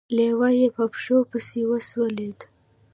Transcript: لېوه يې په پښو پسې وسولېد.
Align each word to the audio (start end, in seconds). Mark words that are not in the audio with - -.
لېوه 0.15 0.49
يې 0.59 0.67
په 0.75 0.83
پښو 0.91 1.17
پسې 1.31 1.61
وسولېد. 1.71 2.39